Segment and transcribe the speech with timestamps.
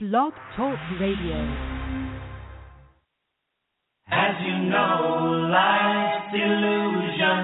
[0.00, 1.38] Blog Talk Radio.
[4.06, 7.40] As you know, life's illusion,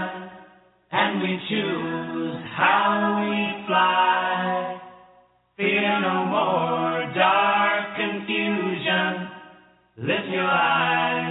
[0.93, 4.80] and we choose how we fly.
[5.56, 9.29] Fear no more dark confusion.
[9.98, 11.23] Lift your eyes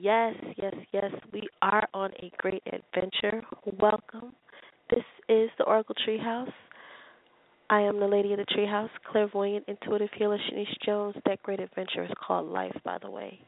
[0.00, 1.12] Yes, yes, yes.
[1.30, 3.42] We are on a great adventure.
[3.78, 4.32] Welcome.
[4.88, 6.50] This is the Oracle Treehouse.
[7.68, 11.16] I am the lady of the treehouse, clairvoyant, intuitive healer Shanice Jones.
[11.26, 13.40] That great adventure is called life, by the way.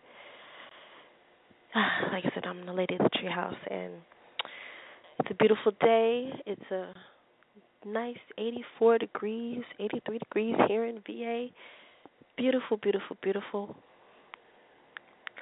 [2.13, 3.95] Like I said, I'm the lady of the treehouse, and
[5.21, 6.33] it's a beautiful day.
[6.45, 6.93] It's a
[7.87, 11.47] nice 84 degrees, 83 degrees here in VA.
[12.37, 13.75] Beautiful, beautiful, beautiful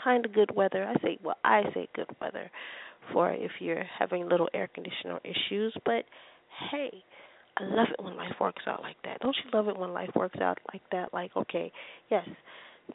[0.03, 0.84] kind of good weather.
[0.84, 2.51] I say, well, I say good weather
[3.12, 5.75] for if you're having little air conditioner issues.
[5.84, 6.05] But
[6.70, 6.91] hey,
[7.56, 9.21] I love it when life works out like that.
[9.21, 11.12] Don't you love it when life works out like that?
[11.12, 11.73] Like, okay,
[12.11, 12.27] yes,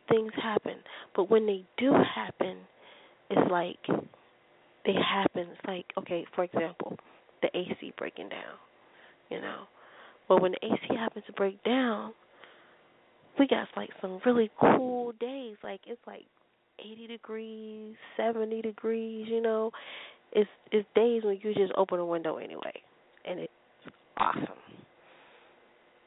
[0.09, 0.75] things happen,
[1.15, 2.57] but when they do happen,
[3.29, 3.79] it's like
[4.85, 5.47] they happen.
[5.51, 6.97] It's like, okay, for example,
[7.41, 8.57] the AC breaking down.
[9.29, 9.63] You know,
[10.29, 12.13] well, when the AC happens to break down,
[13.39, 15.55] we got like some really cool days.
[15.63, 16.25] Like it's like
[16.79, 19.71] 80 degrees, 70 degrees, you know.
[20.31, 22.73] It's it's days when you just open a window anyway
[23.27, 23.53] and it's
[24.17, 24.45] awesome.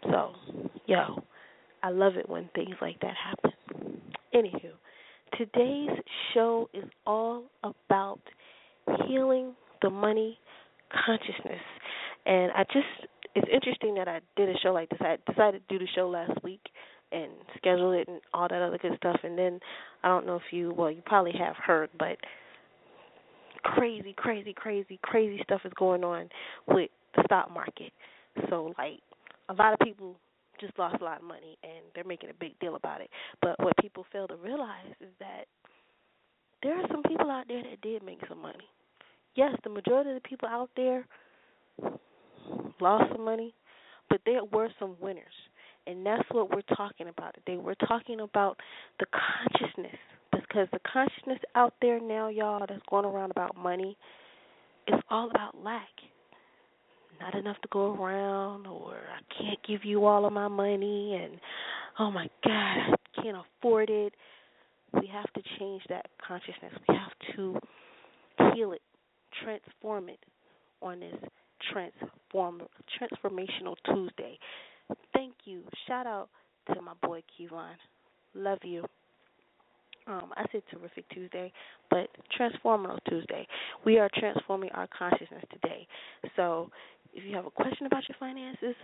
[0.04, 0.32] So,
[0.86, 1.22] yo,
[1.82, 4.00] I love it when things like that happen.
[4.34, 4.72] Anywho,
[5.36, 5.98] today's
[6.34, 8.20] show is all about
[9.06, 10.38] healing the money
[11.04, 11.62] consciousness.
[12.26, 12.86] And I just
[13.34, 14.98] it's interesting that I did a show like this.
[15.00, 16.60] I decided to do the show last week
[17.12, 19.20] and schedule it and all that other good stuff.
[19.22, 19.60] And then
[20.02, 22.16] I don't know if you, well, you probably have heard, but
[23.62, 26.28] crazy, crazy, crazy, crazy stuff is going on
[26.66, 27.92] with the stock market.
[28.48, 29.00] So, like,
[29.48, 30.16] a lot of people
[30.60, 33.10] just lost a lot of money and they're making a big deal about it.
[33.40, 35.44] But what people fail to realize is that
[36.62, 38.64] there are some people out there that did make some money.
[39.34, 41.06] Yes, the majority of the people out there
[42.80, 43.54] lost some money,
[44.10, 45.24] but there were some winners.
[45.88, 47.56] And that's what we're talking about today.
[47.56, 48.58] We're talking about
[49.00, 49.96] the consciousness.
[50.30, 53.96] Because the consciousness out there now, y'all, that's going around about money,
[54.86, 55.88] it's all about lack.
[57.18, 61.40] Not enough to go around, or I can't give you all of my money, and
[61.98, 64.12] oh my God, I can't afford it.
[64.92, 66.72] We have to change that consciousness.
[66.88, 67.58] We have to
[68.54, 68.82] heal it,
[69.42, 70.20] transform it
[70.80, 71.14] on this
[71.72, 72.62] transform
[73.00, 74.38] transformational Tuesday.
[75.12, 75.62] Thank you.
[75.86, 76.28] Shout out
[76.74, 77.74] to my boy Kevon.
[78.34, 78.84] Love you.
[80.06, 81.52] Um, I said terrific Tuesday,
[81.90, 83.46] but transformational Tuesday.
[83.84, 85.86] We are transforming our consciousness today.
[86.34, 86.70] So
[87.12, 88.74] if you have a question about your finances,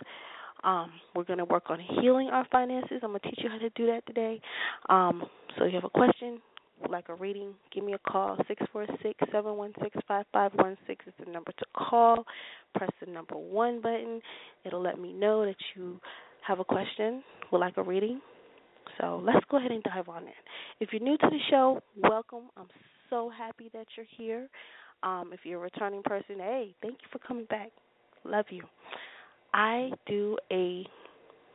[0.64, 3.00] um, we're going to work on healing our finances.
[3.02, 4.40] I'm going to teach you how to do that today.
[4.88, 5.24] Um,
[5.56, 6.40] so if you have a question,
[6.90, 8.36] like a reading, give me a call.
[8.48, 12.24] Six four six seven one six five five one six is the number to call.
[12.74, 14.20] Press the number one button.
[14.64, 16.00] It'll let me know that you
[16.46, 18.20] have a question, would like a reading.
[19.00, 20.32] So let's go ahead and dive on in.
[20.80, 22.50] If you're new to the show, welcome.
[22.56, 22.66] I'm
[23.10, 24.48] so happy that you're here.
[25.02, 27.70] Um, if you're a returning person, hey, thank you for coming back.
[28.24, 28.62] Love you.
[29.52, 30.84] I do a,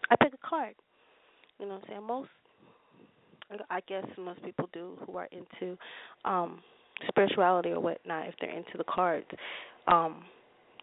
[0.09, 0.75] I pick a card.
[1.59, 2.07] You know what I'm saying?
[2.07, 2.29] Most
[3.69, 5.77] I guess most people do who are into
[6.25, 6.61] um
[7.07, 9.25] spirituality or whatnot, if they're into the cards,
[9.87, 10.23] um,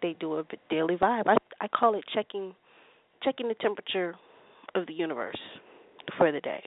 [0.03, 1.25] they do a daily vibe.
[1.27, 2.55] I I call it checking
[3.23, 4.15] checking the temperature
[4.75, 5.39] of the universe
[6.17, 6.65] for the day.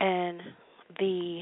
[0.00, 0.40] And
[0.98, 1.40] the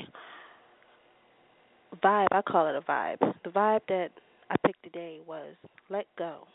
[2.02, 3.18] vibe, I call it a vibe.
[3.44, 4.10] The vibe that
[4.50, 5.54] I picked today was
[5.88, 6.46] let go.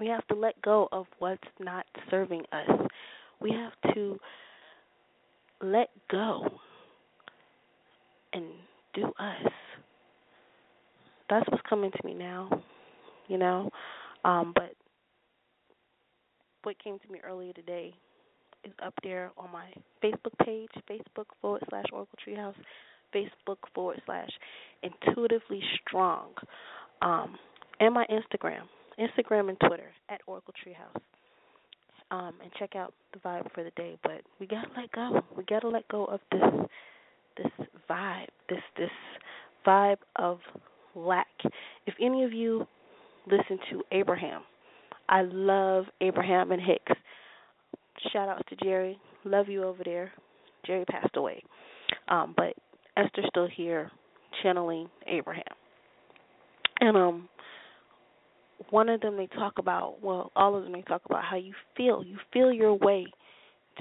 [0.00, 2.88] We have to let go of what's not serving us.
[3.40, 4.18] We have to
[5.72, 6.48] let go
[8.32, 8.44] and
[8.94, 9.52] do us.
[11.30, 12.50] That's what's coming to me now,
[13.28, 13.70] you know.
[14.24, 14.74] Um, but
[16.62, 17.94] what came to me earlier today
[18.64, 19.66] is up there on my
[20.02, 22.54] Facebook page, Facebook forward slash Oracle Treehouse,
[23.14, 24.30] Facebook forward slash
[24.82, 26.30] intuitively strong.
[27.02, 27.36] Um,
[27.80, 28.62] and my Instagram,
[28.98, 31.00] Instagram and Twitter at Oracle Treehouse.
[32.14, 33.96] Um, and check out the vibe for the day.
[34.04, 35.20] But we gotta let go.
[35.36, 36.42] We gotta let go of this
[37.36, 38.90] this vibe, this this
[39.66, 40.38] vibe of
[40.94, 41.26] lack.
[41.86, 42.66] If any of you
[43.26, 44.42] listen to Abraham,
[45.08, 46.92] I love Abraham and Hicks.
[48.12, 48.96] Shout outs to Jerry.
[49.24, 50.12] Love you over there.
[50.64, 51.42] Jerry passed away.
[52.08, 52.54] Um, but
[52.96, 53.90] Esther's still here
[54.42, 55.42] channeling Abraham.
[56.80, 57.28] And um
[58.70, 61.52] one of them they talk about well, all of them they talk about how you
[61.76, 62.02] feel.
[62.04, 63.06] You feel your way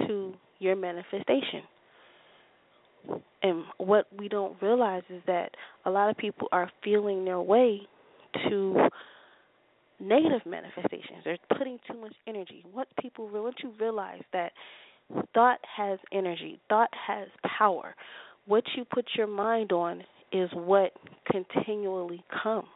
[0.07, 1.61] to your manifestation.
[3.41, 5.51] And what we don't realize is that
[5.85, 7.81] a lot of people are feeling their way
[8.47, 8.87] to
[9.99, 11.19] negative manifestations.
[11.25, 12.63] They're putting too much energy.
[12.71, 14.53] What people once you realize that
[15.33, 17.27] thought has energy, thought has
[17.57, 17.95] power.
[18.45, 20.91] What you put your mind on is what
[21.29, 22.67] continually comes.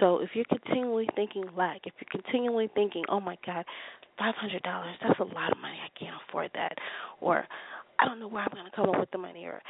[0.00, 3.64] So if you're continually thinking lack, if you're continually thinking, "Oh my God,
[4.18, 5.78] five hundred dollars, that's a lot of money.
[5.82, 6.76] I can't afford that,"
[7.20, 7.46] or
[7.98, 9.62] "I don't know where I'm to come up with the money," or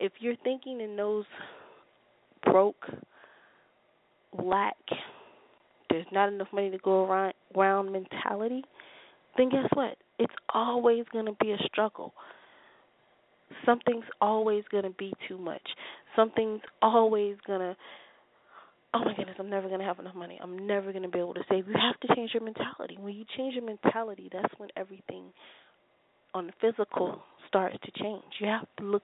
[0.00, 1.24] if you're thinking in those
[2.42, 2.84] broke,
[4.38, 4.76] lack,
[5.90, 8.62] there's not enough money to go around, around mentality,
[9.36, 9.96] then guess what?
[10.18, 12.14] It's always going to be a struggle.
[13.64, 15.62] Something's always going to be too much.
[16.14, 17.76] Something's always going to,
[18.96, 20.38] oh my goodness, I'm never going to have enough money.
[20.42, 21.68] I'm never going to be able to save.
[21.68, 22.96] You have to change your mentality.
[22.98, 25.24] When you change your mentality, that's when everything
[26.34, 28.22] on the physical starts to change.
[28.40, 29.02] You have to look,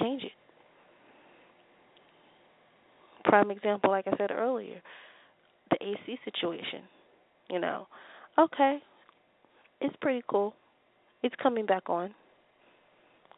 [0.00, 0.32] change it.
[3.24, 4.82] Prime example, like I said earlier,
[5.70, 6.82] the AC situation.
[7.50, 7.86] You know,
[8.38, 8.78] okay,
[9.80, 10.54] it's pretty cool.
[11.22, 12.14] It's coming back on.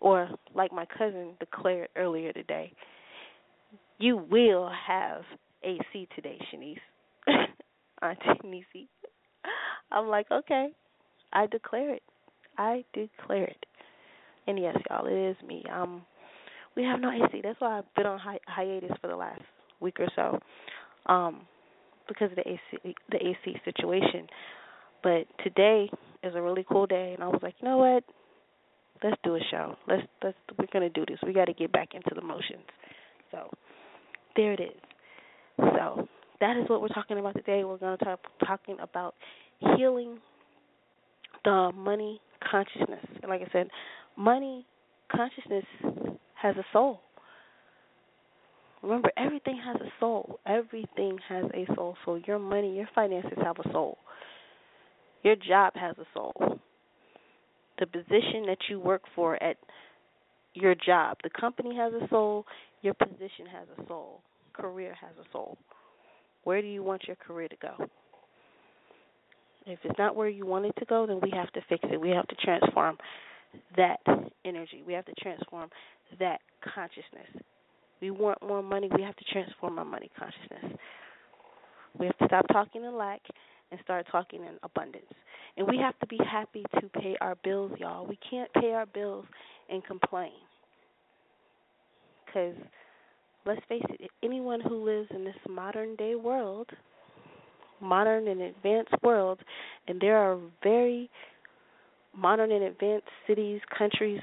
[0.00, 2.72] Or like my cousin declared earlier today,
[3.98, 5.22] you will have
[5.62, 6.78] AC today, Shanice.
[8.02, 8.88] Auntie Nisi.
[9.90, 10.68] I'm like, okay,
[11.32, 12.02] I declare it.
[12.58, 13.66] I declare it.
[14.46, 15.64] And yes, y'all, it is me.
[15.72, 16.02] Um,
[16.76, 17.40] we have no AC.
[17.42, 19.42] That's why I've been on hi- hiatus for the last
[19.80, 20.38] week or so,
[21.12, 21.42] um,
[22.08, 24.28] because of the AC the AC situation.
[25.02, 25.90] But today
[26.24, 28.04] is a really cool day, and I was like, you know what?
[29.02, 29.76] Let's do a show.
[29.86, 31.18] Let's let's we're gonna do this.
[31.26, 32.64] We got to get back into the motions.
[33.30, 33.50] So
[34.36, 34.80] there it is.
[35.58, 36.08] So
[36.40, 37.64] that is what we're talking about today.
[37.64, 39.14] We're going to talk talking about
[39.76, 40.18] healing
[41.44, 43.04] the money consciousness.
[43.22, 43.68] And like I said,
[44.16, 44.66] money
[45.10, 45.64] consciousness
[46.34, 47.00] has a soul.
[48.82, 50.38] Remember, everything has a soul.
[50.46, 51.96] Everything has a soul.
[52.04, 53.98] So your money, your finances have a soul.
[55.22, 56.58] Your job has a soul.
[57.78, 59.56] The position that you work for at
[60.54, 62.46] your job, the company has a soul.
[62.82, 64.20] Your position has a soul.
[64.52, 65.58] Career has a soul.
[66.44, 67.74] Where do you want your career to go?
[69.66, 72.00] If it's not where you want it to go, then we have to fix it.
[72.00, 72.96] We have to transform
[73.76, 73.98] that
[74.44, 74.84] energy.
[74.86, 75.70] We have to transform
[76.20, 77.42] that consciousness.
[78.00, 80.78] We want more money, we have to transform our money consciousness.
[81.98, 83.22] We have to stop talking in lack
[83.70, 85.06] and start talking in abundance.
[85.56, 88.06] And we have to be happy to pay our bills, y'all.
[88.06, 89.24] We can't pay our bills
[89.70, 90.32] and complain.
[92.36, 92.54] Because
[93.46, 96.68] let's face it, anyone who lives in this modern day world,
[97.80, 99.40] modern and advanced world,
[99.88, 101.08] and there are very
[102.14, 104.20] modern and advanced cities, countries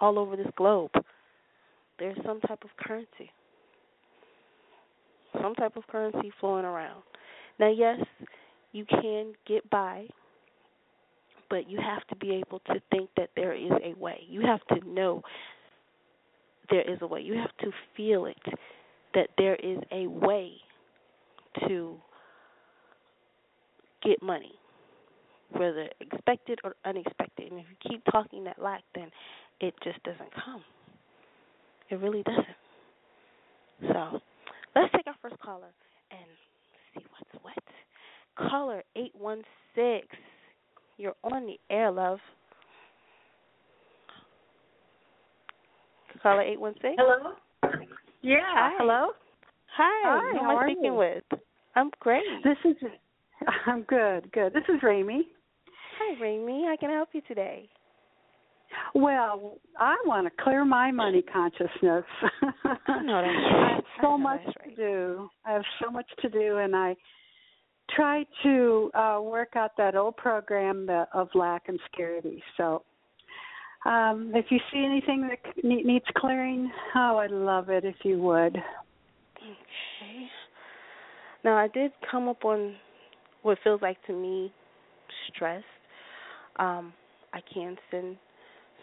[0.00, 0.90] all over this globe.
[2.00, 3.30] There's some type of currency.
[5.40, 7.02] Some type of currency flowing around.
[7.60, 8.00] Now, yes,
[8.72, 10.06] you can get by,
[11.50, 14.22] but you have to be able to think that there is a way.
[14.28, 15.22] You have to know
[16.70, 17.20] there is a way.
[17.20, 18.36] You have to feel it
[19.14, 20.52] that there is a way
[21.66, 21.96] to
[24.02, 24.52] get money,
[25.52, 27.50] whether expected or unexpected.
[27.50, 29.10] And if you keep talking that lack, then
[29.60, 30.62] it just doesn't come.
[31.90, 32.46] It really doesn't.
[33.80, 34.20] So
[34.76, 35.72] let's take our first caller
[36.10, 36.20] and
[36.94, 38.50] see what's what.
[38.50, 40.02] Caller 816.
[40.98, 42.18] You're on the air, love.
[46.22, 46.94] Caller 816.
[46.98, 47.32] Hello.
[48.22, 48.38] Yeah.
[48.42, 48.72] Hi.
[48.78, 49.08] Hello.
[49.76, 50.20] Hi.
[50.20, 50.94] Hi, Who am I speaking you?
[50.94, 51.24] with?
[51.76, 52.22] I'm great.
[52.44, 52.76] This is.
[53.66, 54.30] I'm good.
[54.32, 54.52] Good.
[54.52, 55.28] This is Ramy.
[55.98, 56.64] Hi, Ramy.
[56.66, 57.68] How can I help you today?
[58.94, 62.04] Well, I want to clear my money consciousness.
[62.86, 63.74] I know that's I right.
[63.74, 65.28] have I so know much that's to do.
[65.44, 66.94] I have so much to do, and I
[67.90, 72.42] try to uh work out that old program that, of lack and scarcity.
[72.56, 72.82] So
[73.88, 78.54] Um, if you see anything that needs clearing, oh, I'd love it if you would.
[79.38, 80.26] Okay.
[81.42, 82.74] Now I did come up on
[83.42, 84.52] what feels like to me
[85.28, 85.62] stress.
[86.58, 86.92] Um,
[87.32, 88.18] I can send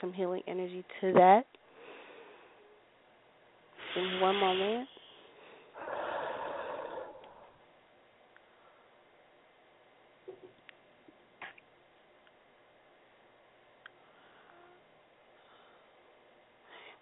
[0.02, 1.44] some healing energy to that.
[3.96, 4.90] Me one moment.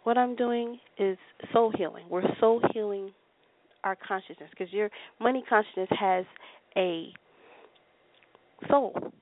[0.04, 1.18] What I'm doing is
[1.54, 2.06] soul healing.
[2.10, 3.12] We're soul healing
[3.84, 6.26] our consciousness because your money consciousness has
[6.78, 7.14] a
[8.70, 9.14] soul.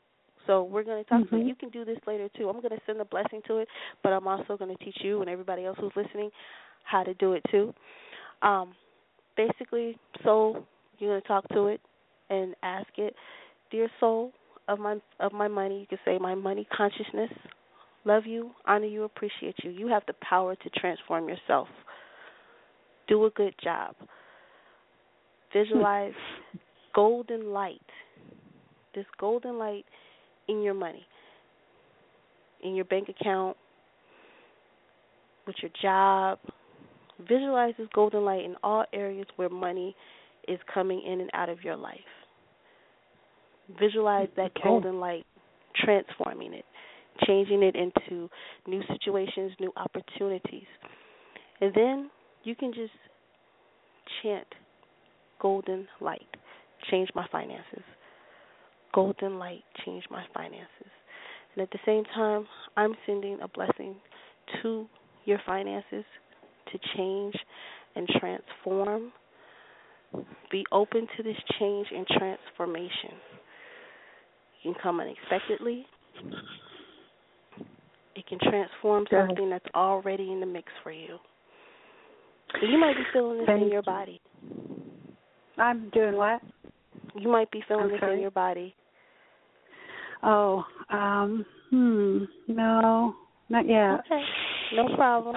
[0.47, 1.47] So we're going to talk to Mhm.
[1.47, 1.55] you.
[1.55, 2.49] can do this later too.
[2.49, 3.69] I'm going to send a blessing to it,
[4.01, 6.31] but I'm also going to teach you and everybody else who's listening
[6.83, 7.73] how to do it too.
[8.41, 8.75] Um,
[9.35, 10.65] basically, soul,
[10.97, 11.81] you're going to talk to it
[12.29, 13.15] and ask it,
[13.69, 14.33] dear soul
[14.67, 15.81] of my of my money.
[15.81, 17.31] You can say my money consciousness.
[18.05, 19.69] Love you, honor you, appreciate you.
[19.71, 21.67] You have the power to transform yourself.
[23.07, 23.95] Do a good job.
[25.53, 26.13] Visualize
[26.95, 27.81] golden light.
[28.95, 29.85] This golden light
[30.47, 31.05] in your money,
[32.63, 33.55] in your bank account,
[35.47, 36.39] with your job.
[37.27, 39.95] Visualize this golden light in all areas where money
[40.47, 41.99] is coming in and out of your life.
[43.79, 44.63] Visualize that Okay.
[44.63, 45.25] golden light
[45.75, 46.65] transforming it,
[47.25, 48.29] changing it into
[48.67, 50.67] new situations, new opportunities.
[51.59, 52.09] And then
[52.43, 52.93] you can just
[54.21, 54.47] chant
[55.41, 56.27] golden light,
[56.89, 57.83] change my finances.
[58.93, 60.91] Golden light, change my finances.
[61.55, 63.95] And at the same time, I'm sending a blessing
[64.61, 64.87] to
[65.25, 66.05] your finances
[66.71, 67.35] to change
[67.95, 69.11] and transform.
[70.51, 73.15] Be open to this change and transformation.
[74.59, 75.85] It can come unexpectedly.
[78.15, 81.17] It can transform something that's already in the mix for you.
[82.61, 83.81] You might be feeling this in your you.
[83.81, 84.21] body.
[85.57, 86.41] I'm doing what?
[87.15, 88.75] You might be feeling this in your body.
[90.23, 93.15] Oh, um, hmm, no,
[93.49, 94.01] not yet.
[94.05, 94.23] Okay.
[94.75, 95.35] No problem.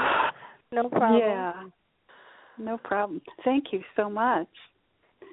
[0.72, 1.20] No problem.
[1.20, 1.52] Yeah,
[2.58, 3.20] no problem.
[3.44, 4.48] Thank you so much.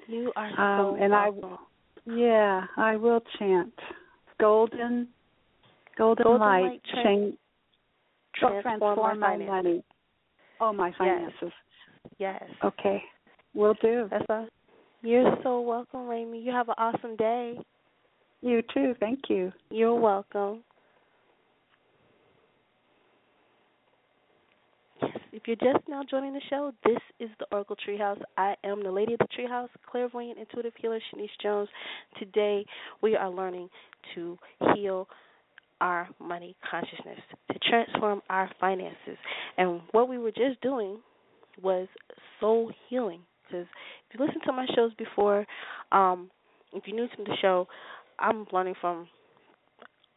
[0.06, 1.58] You are Um, so and I- welcome.
[2.04, 3.78] Yeah, I will chant.
[4.38, 5.08] Golden,
[5.96, 7.34] golden, Golden light, light change,
[8.36, 9.84] transform, transform my money.
[10.60, 11.52] Oh, my finances.
[12.18, 12.40] Yes.
[12.40, 12.50] yes.
[12.64, 13.02] Okay,
[13.54, 14.06] will do.
[14.10, 14.48] That's all.
[15.02, 16.44] You're so welcome, Raimi.
[16.44, 17.58] You have an awesome day.
[18.40, 18.94] You too.
[19.00, 19.52] Thank you.
[19.70, 20.62] You're welcome.
[25.00, 28.20] Yes, if you're just now joining the show, this is the Oracle Treehouse.
[28.36, 31.68] I am the Lady of the Treehouse, clairvoyant intuitive healer Shanice Jones.
[32.18, 32.64] Today,
[33.02, 33.68] we are learning
[34.14, 34.38] to
[34.74, 35.08] heal
[35.82, 37.18] our money consciousness,
[37.50, 39.18] to transform our finances.
[39.58, 40.98] And what we were just doing
[41.60, 41.88] was
[42.38, 43.20] soul healing.
[43.44, 43.66] Because
[44.08, 45.44] if you listen to my shows before,
[45.90, 46.30] um,
[46.72, 47.66] if you're new to the show,
[48.18, 49.08] I'm learning from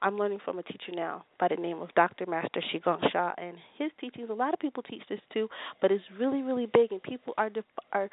[0.02, 2.28] I'm learning from a teacher now by the name of Dr.
[2.28, 4.30] Master Shigong Shah, and his teachings.
[4.30, 5.48] A lot of people teach this too,
[5.82, 8.10] but it's really, really big, and people are def- are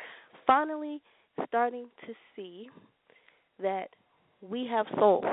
[0.46, 1.02] finally
[1.46, 2.70] starting to see
[3.60, 3.88] that
[4.40, 5.24] we have souls.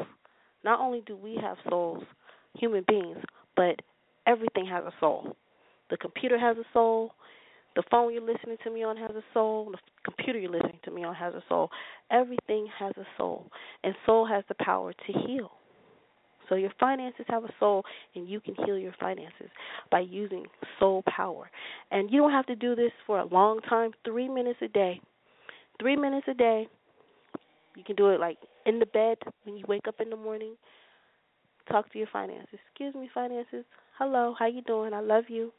[0.63, 2.03] Not only do we have souls,
[2.55, 3.17] human beings,
[3.55, 3.81] but
[4.27, 5.35] everything has a soul.
[5.89, 7.11] The computer has a soul.
[7.75, 9.71] The phone you're listening to me on has a soul.
[9.71, 11.69] The computer you're listening to me on has a soul.
[12.11, 13.47] Everything has a soul,
[13.83, 15.51] and soul has the power to heal.
[16.49, 17.83] So your finances have a soul,
[18.15, 19.49] and you can heal your finances
[19.91, 20.45] by using
[20.79, 21.49] soul power.
[21.91, 23.91] And you don't have to do this for a long time.
[24.03, 24.99] Three minutes a day.
[25.79, 26.67] Three minutes a day.
[27.75, 28.37] You can do it like
[28.69, 30.55] in the bed when you wake up in the morning.
[31.69, 32.59] Talk to your finances.
[32.67, 33.65] Excuse me, finances.
[33.97, 34.93] Hello, how you doing?
[34.93, 35.51] I love you.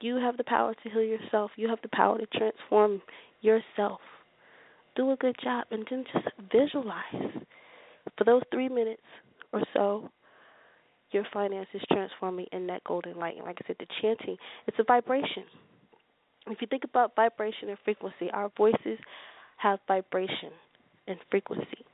[0.00, 1.50] You have the power to heal yourself.
[1.56, 3.02] You have the power to transform
[3.40, 4.00] yourself.
[4.94, 7.44] Do a good job and then just visualize
[8.16, 9.02] for those three minutes
[9.52, 10.10] or so
[11.12, 13.36] your finances transforming in that golden light.
[13.36, 15.44] And like I said, the chanting, it's a vibration.
[16.46, 18.98] If you think about vibration and frequency, our voices
[19.58, 20.50] have vibration
[21.10, 21.84] and frequency.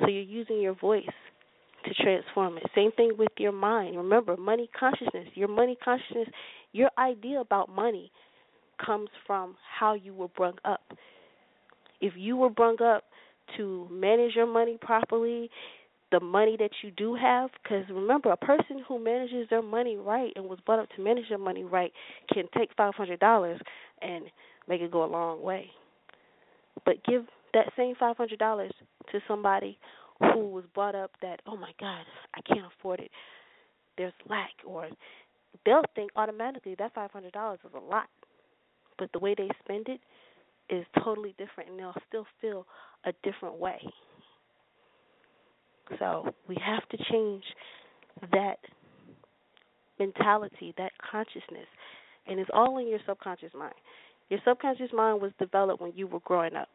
[0.00, 1.04] So you're using your voice
[1.84, 2.64] to transform it.
[2.74, 3.96] Same thing with your mind.
[3.96, 5.28] Remember, money consciousness.
[5.34, 6.28] Your money consciousness,
[6.72, 8.12] your idea about money
[8.84, 10.82] comes from how you were brought up.
[12.00, 13.04] If you were brought up
[13.56, 15.50] to manage your money properly,
[16.10, 20.32] the money that you do have, because remember, a person who manages their money right
[20.36, 21.92] and was brought up to manage their money right
[22.32, 23.60] can take five hundred dollars
[24.00, 24.24] and
[24.68, 25.70] make it go a long way.
[26.86, 27.24] But give
[27.54, 28.72] that same five hundred dollars
[29.12, 29.78] to somebody
[30.20, 33.10] who was brought up that, oh my God, I can't afford it.
[33.98, 34.88] there's lack or
[35.66, 38.08] they'll think automatically that five hundred dollars is a lot.
[38.98, 40.00] But the way they spend it
[40.70, 42.66] is totally different and they'll still feel
[43.04, 43.78] a different way.
[45.98, 47.44] So we have to change
[48.32, 48.58] that
[49.98, 51.66] mentality, that consciousness.
[52.26, 53.74] And it's all in your subconscious mind.
[54.28, 56.68] Your subconscious mind was developed when you were growing up.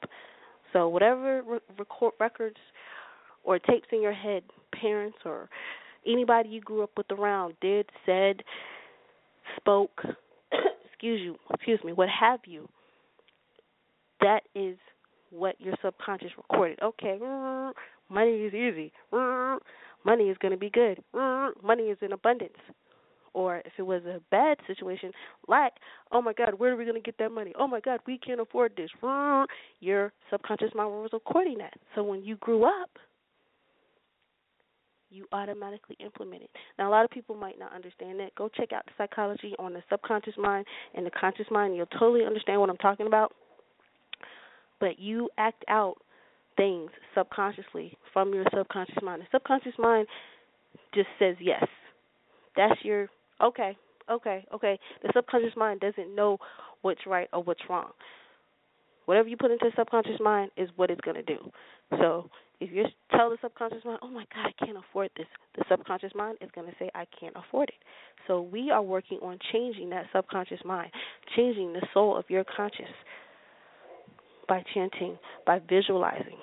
[0.74, 2.58] So whatever re- record records
[3.44, 4.44] or tapes in your head,
[4.80, 5.50] parents or
[6.06, 8.42] anybody you grew up with around did, said,
[9.58, 10.02] spoke,
[10.86, 12.68] excuse you, excuse me, what have you,
[14.22, 14.78] that is
[15.30, 16.80] what your subconscious recorded.
[16.82, 17.18] Okay,
[18.10, 18.92] money is easy.
[20.06, 21.02] Money is going to be good.
[21.14, 22.58] Money is in abundance.
[23.34, 25.12] Or if it was a bad situation,
[25.48, 25.74] like,
[26.12, 27.52] oh my God, where are we going to get that money?
[27.58, 28.90] Oh my God, we can't afford this.
[29.80, 31.74] Your subconscious mind was recording that.
[31.96, 32.92] So when you grew up,
[35.10, 36.50] you automatically implement it.
[36.80, 38.34] Now, a lot of people might not understand that.
[38.36, 41.76] Go check out the psychology on the subconscious mind and the conscious mind.
[41.76, 43.32] You'll totally understand what I'm talking about.
[44.80, 45.96] But you act out
[46.58, 49.22] things subconsciously from your subconscious mind.
[49.22, 50.08] The subconscious mind
[50.94, 51.66] just says yes.
[52.56, 53.08] That's your
[53.42, 53.78] okay,
[54.10, 54.80] okay, okay.
[55.02, 56.38] The subconscious mind doesn't know
[56.82, 57.92] what's right or what's wrong.
[59.06, 61.52] Whatever you put into the subconscious mind is what it's going to do.
[61.92, 65.66] So if you tell the subconscious mind, "Oh my God, I can't afford this," the
[65.70, 67.84] subconscious mind is going to say, "I can't afford it."
[68.28, 70.92] So we are working on changing that subconscious mind,
[71.36, 72.90] changing the soul of your conscious
[74.48, 76.38] by chanting, by visualizing.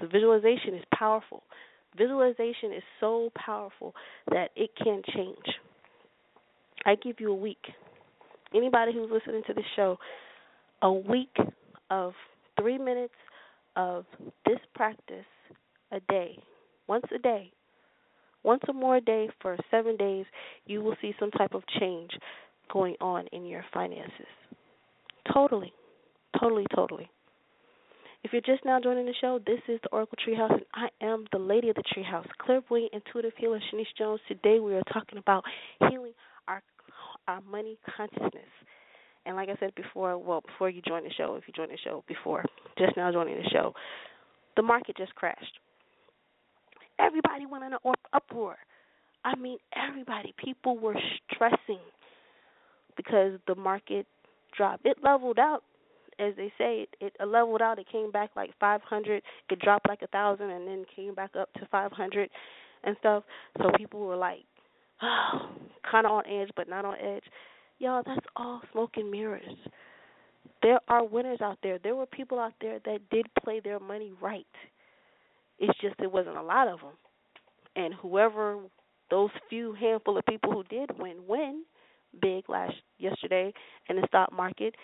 [0.00, 1.42] The visualization is powerful.
[1.96, 3.94] Visualization is so powerful
[4.30, 5.60] that it can change.
[6.84, 7.64] I give you a week.
[8.54, 9.98] Anybody who's listening to this show,
[10.82, 11.34] a week
[11.90, 12.12] of
[12.60, 13.14] three minutes
[13.76, 14.04] of
[14.44, 15.24] this practice
[15.90, 16.38] a day,
[16.88, 17.52] once a day,
[18.42, 20.26] once or more a day for seven days,
[20.66, 22.10] you will see some type of change
[22.72, 24.26] going on in your finances.
[25.32, 25.72] Totally,
[26.40, 27.08] totally, totally.
[28.24, 31.24] If you're just now joining the show, this is the Oracle Treehouse, and I am
[31.32, 34.20] the lady of the Treehouse, clairvoyant intuitive healer Shanice Jones.
[34.28, 35.44] Today we are talking about
[35.88, 36.12] healing
[36.46, 36.62] our
[37.28, 38.50] our money consciousness.
[39.24, 41.78] And like I said before, well, before you join the show, if you joined the
[41.82, 42.44] show before,
[42.76, 43.72] just now joining the show,
[44.56, 45.58] the market just crashed.
[46.98, 48.56] Everybody went in an uproar.
[49.24, 50.34] I mean, everybody.
[50.42, 50.96] People were
[51.32, 51.78] stressing
[52.96, 54.06] because the market
[54.56, 54.84] dropped.
[54.84, 55.62] It leveled out,
[56.18, 56.86] as they say.
[57.00, 57.78] It, it leveled out.
[57.78, 59.22] It came back like 500.
[59.50, 62.28] It dropped like a thousand, and then came back up to 500
[62.84, 63.22] and stuff.
[63.58, 64.40] So people were like,
[65.90, 67.24] kind of on edge, but not on edge.
[67.78, 69.42] Y'all, that's all smoke and mirrors.
[70.62, 71.78] There are winners out there.
[71.82, 74.46] There were people out there that did play their money right.
[75.58, 76.92] It's just it wasn't a lot of them.
[77.74, 78.58] And whoever
[79.10, 81.64] those few handful of people who did win win
[82.20, 83.52] big last yesterday
[83.88, 84.74] in the stock market,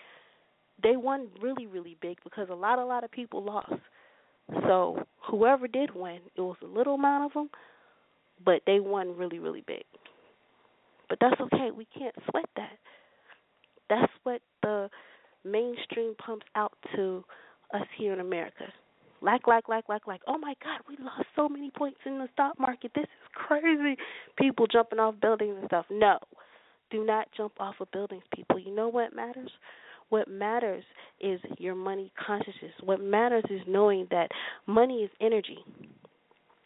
[0.81, 3.73] they won really really big because a lot a lot of people lost.
[4.67, 7.49] So whoever did win, it was a little amount of them,
[8.43, 9.83] but they won really really big.
[11.09, 11.69] But that's okay.
[11.75, 12.77] We can't sweat that.
[13.89, 14.89] That's what the
[15.43, 17.23] mainstream pumps out to
[17.73, 18.65] us here in America.
[19.21, 20.21] Lack, lack, lack, lack, lack.
[20.27, 22.91] Oh my God, we lost so many points in the stock market.
[22.95, 23.97] This is crazy.
[24.37, 25.85] People jumping off buildings and stuff.
[25.89, 26.19] No,
[26.89, 28.59] do not jump off of buildings, people.
[28.59, 29.51] You know what matters?
[30.09, 30.83] What matters
[31.19, 32.71] is your money consciousness.
[32.83, 34.29] What matters is knowing that
[34.65, 35.59] money is energy,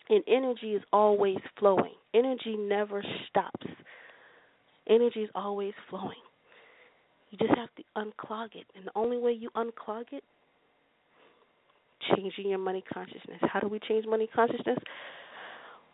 [0.10, 1.94] and energy is always flowing.
[2.14, 3.66] Energy never stops.
[4.90, 6.22] Energy is always flowing.
[7.30, 8.66] You just have to unclog it.
[8.76, 10.24] And the only way you unclog it,
[12.16, 13.40] changing your money consciousness.
[13.42, 14.78] How do we change money consciousness?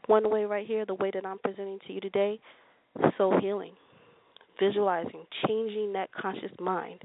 [0.08, 2.40] One way right here, the way that I'm presenting to you today,
[3.18, 3.74] soul healing,
[4.60, 7.04] visualizing, changing that conscious mind.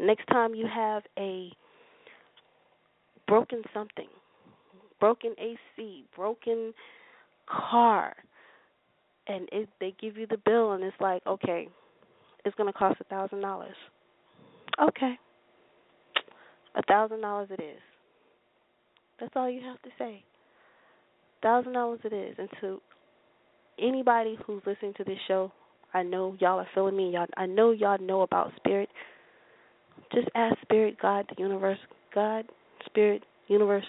[0.00, 1.50] Next time you have a
[3.28, 4.08] broken something,
[5.00, 6.72] broken AC, broken
[7.46, 8.14] car,
[9.26, 11.68] and it, they give you the bill and it's like, okay,
[12.44, 13.76] it's going to cost a thousand dollars.
[14.82, 15.14] Okay,
[16.74, 17.80] a thousand dollars it is.
[19.20, 20.24] That's all you have to say.
[21.42, 22.34] Thousand dollars it is.
[22.38, 22.80] And to
[23.78, 25.52] anybody who's listening to this show,
[25.92, 27.12] I know y'all are feeling me.
[27.12, 28.88] Y'all, I know y'all know about spirit.
[30.12, 31.78] Just ask spirit, God, the universe,
[32.14, 32.46] God,
[32.86, 33.84] spirit, universe,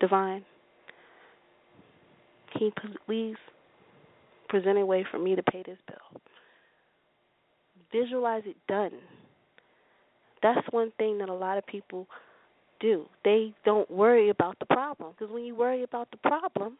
[0.00, 0.44] divine.
[2.52, 2.72] Can you
[3.06, 3.36] please
[4.48, 6.20] present a way for me to pay this bill?
[7.92, 8.92] Visualize it done.
[10.42, 12.06] That's one thing that a lot of people
[12.80, 13.06] do.
[13.24, 16.78] They don't worry about the problem because when you worry about the problem,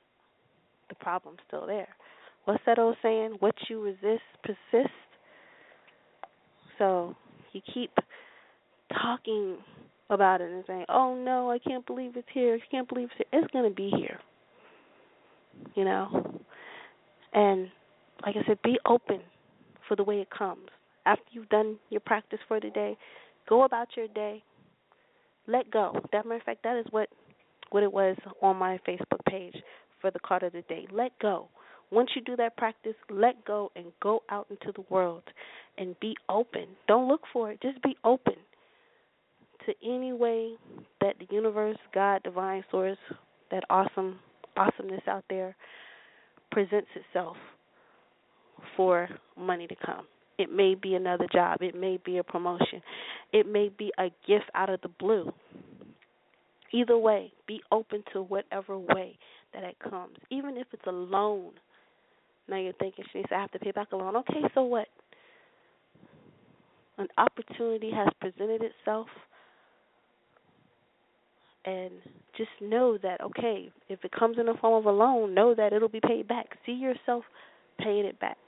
[0.88, 1.88] the problem's still there.
[2.46, 3.36] what's that old saying?
[3.40, 4.94] What you resist persists.
[6.78, 7.14] So
[7.52, 7.92] you keep
[8.92, 9.58] talking
[10.10, 12.54] about it and saying, "Oh no, I can't believe it's here.
[12.54, 14.20] I can't believe it's here." It's gonna be here.
[15.74, 16.40] You know,
[17.32, 17.70] and
[18.24, 19.20] like I said, be open
[19.88, 20.68] for the way it comes.
[21.06, 22.96] After you've done your practice for the day,
[23.48, 24.42] go about your day.
[25.46, 25.92] Let go.
[26.12, 27.08] That matter of fact, that is what
[27.70, 29.56] what it was on my Facebook page
[30.00, 30.86] for the card of the day.
[30.90, 31.48] Let go.
[31.92, 35.24] Once you do that practice, let go and go out into the world
[35.78, 36.66] and be open.
[36.86, 37.60] Don't look for it.
[37.60, 38.34] Just be open
[39.66, 40.54] to any way
[41.00, 42.98] that the universe, God, divine source,
[43.50, 44.18] that awesome
[44.56, 45.54] awesomeness out there
[46.50, 47.36] presents itself
[48.76, 50.06] for money to come.
[50.38, 52.82] It may be another job, it may be a promotion,
[53.32, 55.30] it may be a gift out of the blue.
[56.72, 59.18] Either way, be open to whatever way
[59.52, 61.50] that it comes, even if it's a loan.
[62.48, 64.16] Now you're thinking, Shanice, I have to pay back a loan.
[64.16, 64.88] Okay, so what?
[66.98, 69.08] An opportunity has presented itself
[71.64, 71.92] and
[72.36, 75.72] just know that okay, if it comes in the form of a loan, know that
[75.72, 76.46] it'll be paid back.
[76.66, 77.24] See yourself
[77.78, 78.38] paying it back.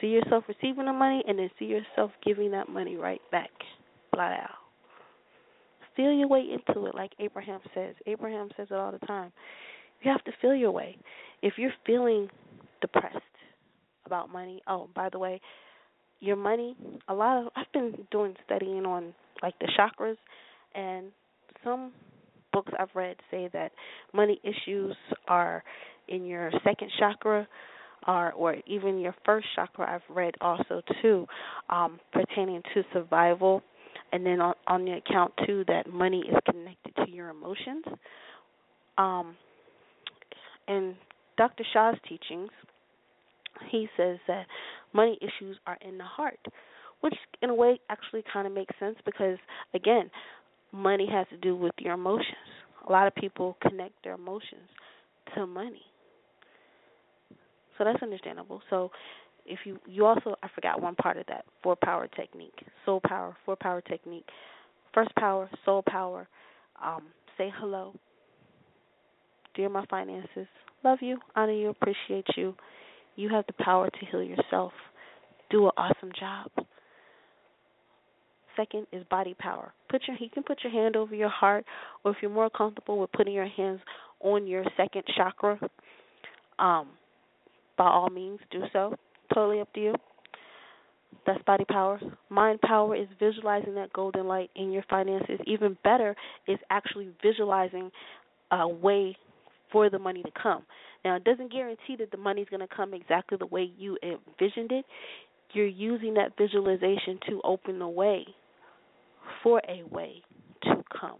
[0.00, 3.50] See yourself receiving the money and then see yourself giving that money right back.
[4.14, 4.50] Flat out.
[5.96, 7.94] Feel your way into it like Abraham says.
[8.06, 9.32] Abraham says it all the time.
[10.02, 10.96] You have to feel your way.
[11.42, 12.28] If you're feeling
[12.80, 13.16] depressed
[14.06, 15.40] about money, oh, by the way,
[16.20, 16.76] your money,
[17.08, 20.16] a lot of I've been doing studying on like the chakras
[20.78, 21.06] and
[21.64, 21.92] some
[22.52, 23.72] books I've read say that
[24.14, 25.62] money issues are
[26.08, 27.46] in your second chakra
[28.06, 31.26] or or even your first chakra I've read also too
[31.68, 33.62] um pertaining to survival
[34.12, 37.84] and then on, on the account too that money is connected to your emotions
[38.96, 39.36] um
[40.68, 40.94] in
[41.36, 41.64] Dr.
[41.72, 42.50] Sha's teachings
[43.70, 44.46] he says that
[44.92, 46.38] money issues are in the heart
[47.00, 49.38] which in a way actually kind of makes sense because
[49.74, 50.10] again
[50.72, 52.26] money has to do with your emotions.
[52.88, 54.68] A lot of people connect their emotions
[55.34, 55.82] to money.
[57.76, 58.60] So that's understandable.
[58.70, 58.90] So
[59.46, 62.58] if you you also I forgot one part of that four power technique.
[62.84, 64.26] Soul power, four power technique.
[64.92, 66.26] First power, soul power,
[66.84, 67.04] um,
[67.36, 67.94] say hello.
[69.54, 70.46] Dear my finances,
[70.84, 72.54] love you, honor you, appreciate you.
[73.16, 74.72] You have the power to heal yourself.
[75.50, 76.50] Do an awesome job
[78.58, 79.72] second is body power.
[79.88, 81.64] Put your you can put your hand over your heart,
[82.04, 83.80] or if you're more comfortable with putting your hands
[84.20, 85.58] on your second chakra,
[86.58, 86.88] um,
[87.76, 88.94] by all means do so.
[89.32, 89.94] Totally up to you.
[91.26, 92.00] That's body power.
[92.30, 95.38] Mind power is visualizing that golden light in your finances.
[95.46, 96.16] Even better
[96.46, 97.90] is actually visualizing
[98.50, 99.16] a way
[99.70, 100.62] for the money to come.
[101.04, 104.72] Now, it doesn't guarantee that the money's going to come exactly the way you envisioned
[104.72, 104.84] it.
[105.52, 108.26] You're using that visualization to open the way
[109.42, 110.22] for a way
[110.62, 111.18] to come.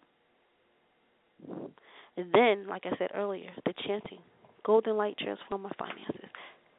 [2.16, 4.20] And then, like I said earlier, the chanting
[4.68, 6.28] Golden light transform my finances.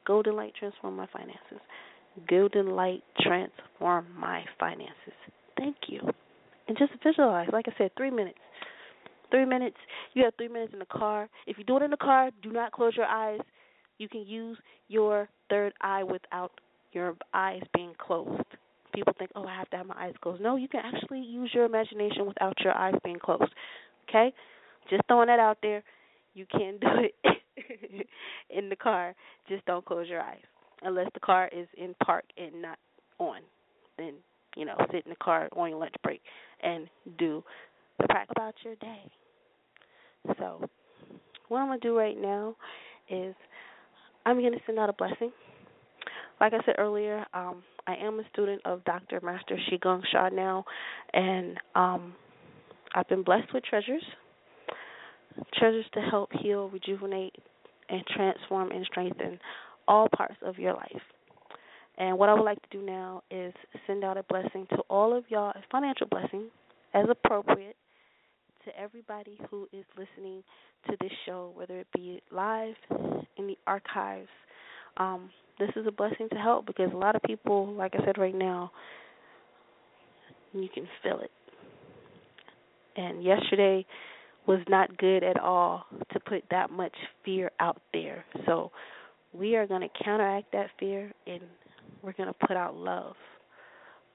[0.06, 1.58] Golden light transform my finances.
[2.28, 4.94] Golden light transform my finances.
[5.58, 6.00] Thank you.
[6.68, 8.38] And just visualize, like I said, three minutes.
[9.32, 9.76] Three minutes.
[10.14, 11.28] You have three minutes in the car.
[11.48, 13.40] If you do it in the car, do not close your eyes.
[13.98, 16.52] You can use your third eye without
[16.92, 18.49] your eyes being closed
[19.00, 20.42] people think, oh, I have to have my eyes closed.
[20.42, 23.52] No, you can actually use your imagination without your eyes being closed.
[24.08, 24.32] Okay?
[24.88, 25.82] Just throwing that out there.
[26.34, 27.36] You can do it
[28.50, 29.14] in the car.
[29.48, 30.42] Just don't close your eyes.
[30.82, 32.78] Unless the car is in park and not
[33.18, 33.40] on.
[33.96, 34.14] Then,
[34.56, 36.20] you know, sit in the car on your lunch break
[36.62, 37.42] and do
[37.98, 39.02] the practice about your day.
[40.38, 40.62] So,
[41.48, 42.54] what I'm going to do right now
[43.08, 43.34] is
[44.24, 45.32] I'm going to send out a blessing.
[46.40, 49.20] Like I said earlier, um, I am a student of Dr.
[49.22, 50.64] Master Zhi Gang Sha now,
[51.12, 52.14] and um,
[52.94, 54.02] I've been blessed with treasures,
[55.54, 57.34] treasures to help heal, rejuvenate,
[57.88, 59.38] and transform and strengthen
[59.88, 61.02] all parts of your life.
[61.98, 63.52] And what I would like to do now is
[63.86, 66.48] send out a blessing to all of y'all, a financial blessing,
[66.94, 67.76] as appropriate,
[68.64, 70.42] to everybody who is listening
[70.88, 72.74] to this show, whether it be live
[73.36, 74.28] in the archives.
[75.00, 78.18] Um, this is a blessing to help because a lot of people, like I said
[78.18, 78.70] right now,
[80.52, 81.30] you can feel it.
[82.96, 83.86] And yesterday
[84.46, 88.24] was not good at all to put that much fear out there.
[88.44, 88.70] So
[89.32, 91.40] we are going to counteract that fear and
[92.02, 93.14] we're going to put out love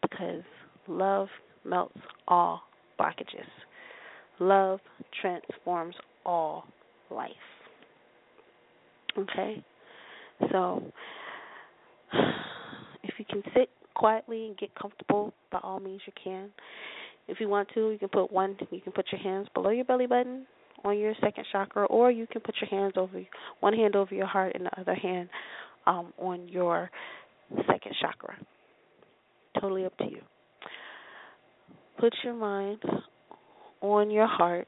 [0.04, 0.44] because
[0.88, 1.30] love
[1.64, 2.62] melts all
[3.00, 3.48] blockages.
[4.40, 4.80] Love
[5.20, 5.96] transforms
[6.26, 6.66] all
[7.10, 7.32] life.
[9.18, 9.64] Okay?
[10.52, 10.84] So,
[13.04, 16.50] if you can sit quietly and get comfortable, by all means you can.
[17.28, 18.56] If you want to, you can put one.
[18.70, 20.46] You can put your hands below your belly button
[20.84, 23.22] on your second chakra, or you can put your hands over
[23.60, 25.30] one hand over your heart and the other hand
[25.88, 26.92] um, on your
[27.68, 28.36] second chakra.
[29.60, 30.22] Totally up to you.
[32.00, 32.80] Put your mind
[33.82, 34.68] on your heart.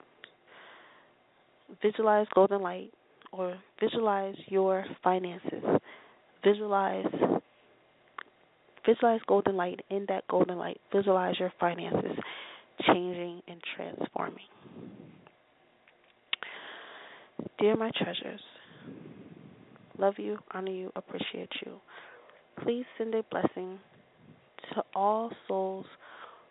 [1.82, 2.92] Visualize golden light,
[3.32, 5.64] or visualize your finances.
[6.44, 7.06] Visualize
[8.86, 9.82] visualize golden light.
[9.90, 12.18] In that golden light, visualize your finances
[12.86, 14.46] changing and transforming.
[17.60, 18.42] Dear my treasures,
[19.98, 21.80] love you, honor you, appreciate you.
[22.64, 23.80] Please send a blessing
[24.74, 25.86] to all souls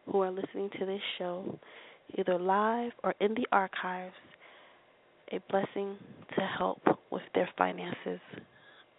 [0.07, 1.59] who are listening to this show,
[2.19, 4.15] either live or in the archives,
[5.33, 5.97] a blessing
[6.35, 8.21] to help with their finances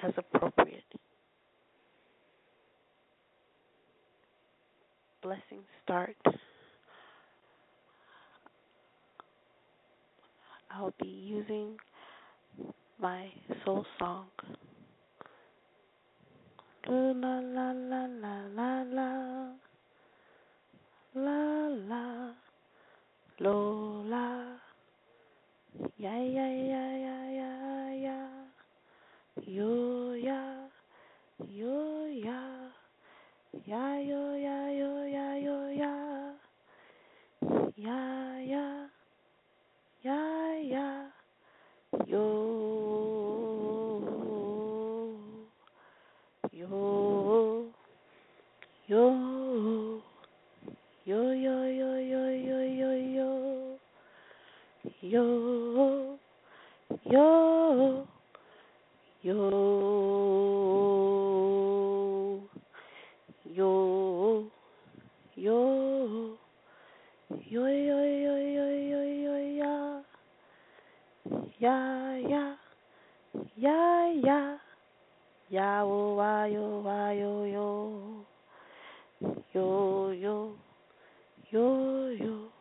[0.03, 0.83] as appropriate.
[5.21, 6.15] Blessings start.
[10.71, 11.77] I'll be using
[13.01, 13.29] my
[13.65, 14.27] soul song.
[16.87, 19.51] La la la la la la la
[21.15, 22.33] la la
[23.39, 24.46] Lola
[25.77, 27.51] Ya ya ya ya ya
[27.93, 28.17] ya
[29.45, 30.69] Yo ya
[31.45, 32.41] Yo ya
[33.65, 35.06] Ya yo ya yo
[57.09, 58.05] yo
[59.23, 59.33] yo
[63.45, 63.69] yo
[65.35, 65.61] yo
[67.47, 70.03] yo yo yo yo yo yo ya
[71.59, 71.75] ya
[72.27, 72.43] ya
[73.55, 73.79] ya
[74.27, 74.39] ya
[75.49, 77.67] ya wo wa yo wa yo yo
[79.55, 80.51] yo yo
[81.55, 82.51] yo yo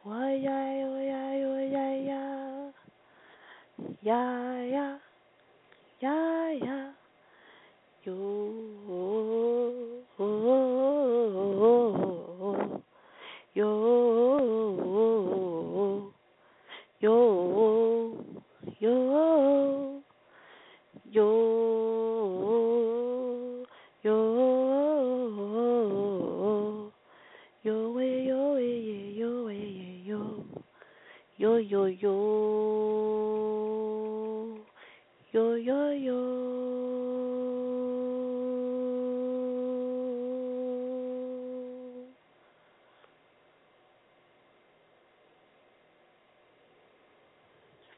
[0.00, 2.23] wa ya yo ya yo ya ya
[4.04, 4.98] yeah, yeah,
[6.00, 6.92] yeah, yeah,
[8.04, 8.83] yo.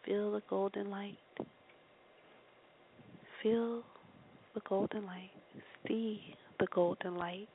[0.07, 1.19] Feel the golden light.
[3.43, 3.83] Feel
[4.55, 5.31] the golden light.
[5.87, 6.21] See
[6.61, 7.49] the golden light.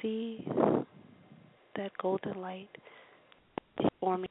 [0.00, 0.46] See
[1.76, 2.68] that golden light
[4.00, 4.28] forming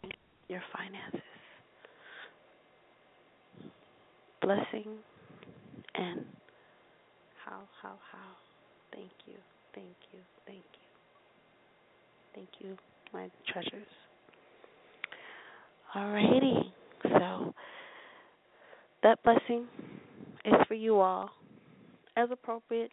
[0.49, 1.21] your finances.
[4.41, 4.97] Blessing
[5.95, 6.25] and
[7.45, 8.35] how, how, how.
[8.93, 9.35] Thank you,
[9.73, 10.87] thank you, thank you.
[12.35, 12.77] Thank you,
[13.13, 14.06] my treasures.
[15.97, 17.55] Alrighty, so
[19.01, 19.65] that blessing
[20.45, 21.31] is for you all
[22.15, 22.91] as appropriate,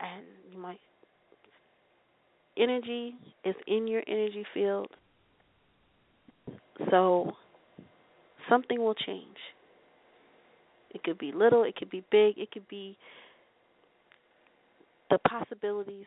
[0.00, 0.76] and my
[2.58, 4.88] energy is in your energy field,
[6.90, 7.30] so
[8.48, 9.36] something will change.
[10.92, 12.98] It could be little, it could be big, it could be
[15.08, 16.06] the possibilities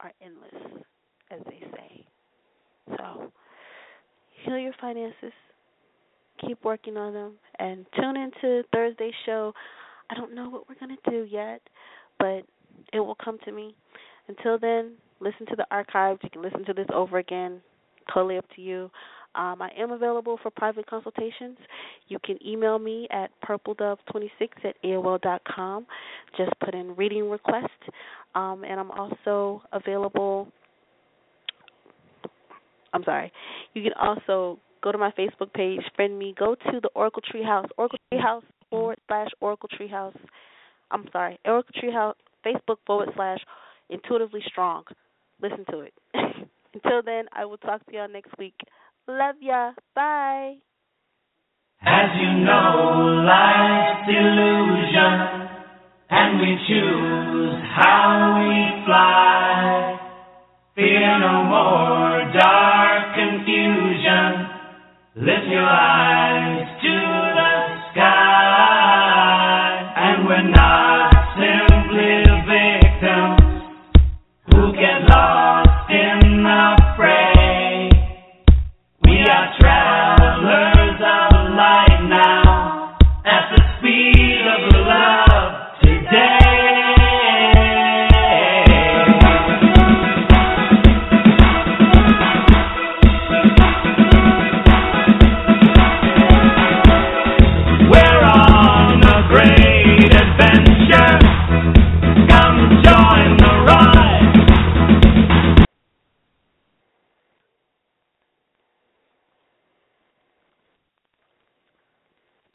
[0.00, 0.84] are endless,
[1.30, 2.04] as they say.
[2.98, 3.32] So,
[4.50, 5.32] heal your finances,
[6.44, 9.52] keep working on them, and tune into Thursday's show.
[10.10, 11.60] I don't know what we're going to do yet,
[12.18, 12.42] but
[12.92, 13.74] it will come to me.
[14.26, 16.20] Until then, listen to the archives.
[16.24, 17.60] You can listen to this over again.
[18.12, 18.90] Totally up to you.
[19.36, 21.56] Um, I am available for private consultations.
[22.08, 24.30] You can email me at purpledove26
[24.64, 25.86] at AOL dot com.
[26.36, 27.68] Just put in reading request.
[28.34, 30.48] Um, and I'm also available.
[32.92, 33.32] I'm sorry.
[33.74, 37.68] You can also go to my Facebook page, friend me, go to the Oracle Treehouse,
[37.76, 40.16] Oracle Treehouse forward slash Oracle Treehouse.
[40.90, 43.38] I'm sorry, Oracle Treehouse, Facebook forward slash
[43.88, 44.84] intuitively strong.
[45.42, 45.94] Listen to it.
[46.74, 48.54] Until then, I will talk to y'all next week.
[49.08, 49.72] Love ya.
[49.94, 50.54] Bye.
[51.82, 55.48] As you know, life's illusion,
[56.10, 59.98] and we choose how we fly.
[60.76, 61.89] Fear no more
[65.16, 66.19] Lift your eyes